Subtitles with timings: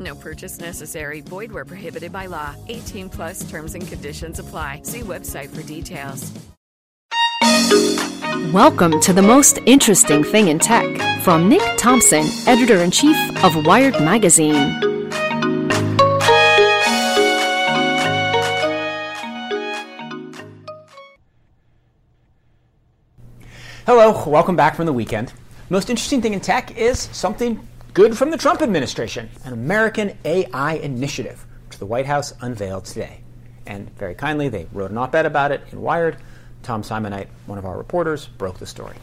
[0.00, 1.20] No purchase necessary.
[1.20, 2.54] Void where prohibited by law.
[2.68, 4.80] 18 plus terms and conditions apply.
[4.84, 6.32] See website for details.
[8.52, 13.66] Welcome to the most interesting thing in tech from Nick Thompson, editor in chief of
[13.66, 14.80] Wired Magazine.
[23.86, 25.32] Hello, welcome back from the weekend.
[25.68, 30.74] Most interesting thing in tech is something good from the Trump administration an American AI
[30.74, 33.20] initiative, which the White House unveiled today.
[33.66, 36.16] And very kindly, they wrote an op ed about it in Wired.
[36.62, 38.96] Tom Simonite, one of our reporters, broke the story.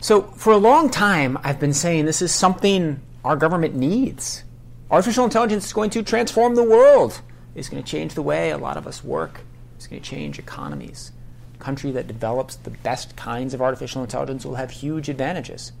[0.00, 4.44] So, for a long time, I've been saying this is something our government needs.
[4.90, 7.20] Artificial intelligence is going to transform the world.
[7.54, 9.40] It's going to change the way a lot of us work.
[9.76, 11.12] It's going to change economies.
[11.54, 15.72] A country that develops the best kinds of artificial intelligence will have huge advantages.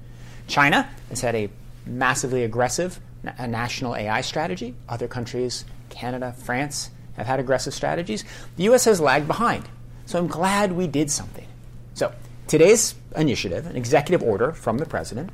[0.48, 1.50] China has had a
[1.86, 3.00] massively aggressive
[3.38, 4.74] a national AI strategy.
[4.88, 8.24] Other countries, Canada, France, have had aggressive strategies.
[8.56, 9.68] The US has lagged behind.
[10.06, 11.46] So I'm glad we did something.
[11.94, 12.12] So
[12.46, 15.30] today's initiative, an executive order from the president,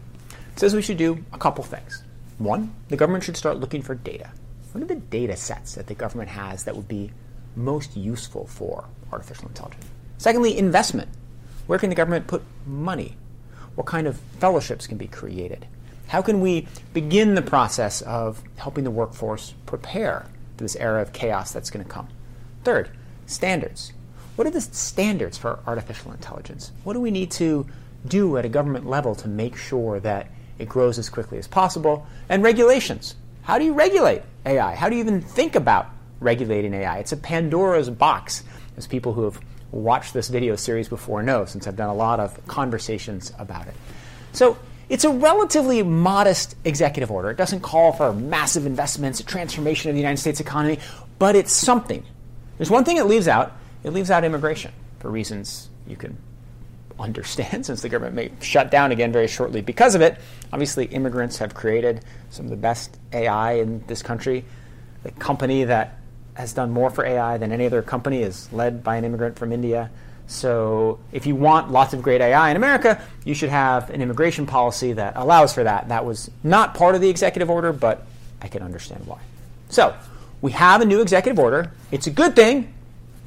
[0.57, 2.03] says we should do a couple things.
[2.39, 4.31] One, the government should start looking for data.
[4.73, 7.11] What are the data sets that the government has that would be
[7.57, 9.85] most useful for artificial intelligence?
[10.17, 11.11] Secondly, investment.
[11.67, 13.17] Where can the government put money?
[13.75, 15.67] What kind of fellowships can be created?
[16.13, 20.27] How can we begin the process of helping the workforce prepare
[20.59, 22.07] for this era of chaos that's going to come?
[22.65, 22.91] Third,
[23.25, 23.95] standards.
[24.37, 26.71] What are the standards for artificial intelligence?
[26.85, 27.67] What do we need to
[28.07, 30.29] do at a government level to make sure that
[30.59, 32.07] it grows as quickly as possible?
[32.29, 33.15] And regulations.
[33.45, 34.75] How do you regulate AI?
[34.75, 35.89] How do you even think about
[36.21, 36.99] regulating AI?
[36.99, 38.45] It's a Pandora's box,
[38.77, 39.41] as people who have
[39.71, 43.75] watched this video series before know, since I've done a lot of conversations about it.
[44.35, 44.59] So
[44.93, 47.31] it's a relatively modest executive order.
[47.31, 50.81] It doesn't call for massive investments, a transformation of the United States economy,
[51.19, 52.05] but it's something.
[52.59, 53.53] There's one thing it leaves out,
[53.85, 56.19] it leaves out immigration for reasons you can
[56.99, 60.19] understand since the government may shut down again very shortly because of it.
[60.53, 64.45] Obviously, immigrants have created some of the best AI in this country.
[65.05, 66.01] The company that
[66.35, 69.53] has done more for AI than any other company is led by an immigrant from
[69.53, 69.91] India.
[70.33, 74.47] So, if you want lots of great AI in America, you should have an immigration
[74.47, 75.89] policy that allows for that.
[75.89, 78.07] That was not part of the executive order, but
[78.41, 79.19] I can understand why.
[79.69, 79.95] So,
[80.41, 81.71] we have a new executive order.
[81.91, 82.73] It's a good thing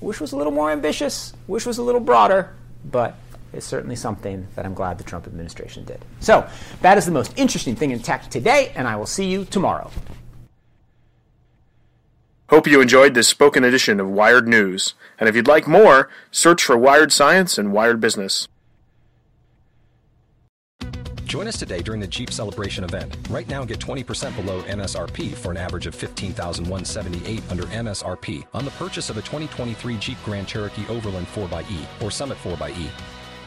[0.02, 2.54] Wish was a little more ambitious, wish was a little broader,
[2.92, 3.16] but
[3.54, 6.04] it's certainly something that I'm glad the Trump administration did.
[6.20, 6.48] So,
[6.82, 9.90] that is the most interesting thing in tech today, and I will see you tomorrow.
[12.50, 14.94] Hope you enjoyed this spoken edition of Wired News.
[15.20, 18.48] And if you'd like more, search for Wired Science and Wired Business.
[21.26, 23.18] Join us today during the Jeep Celebration event.
[23.32, 28.72] Right now, get 20% below MSRP for an average of 15178 under MSRP on the
[28.72, 32.90] purchase of a 2023 Jeep Grand Cherokee Overland 4xE or Summit 4xE.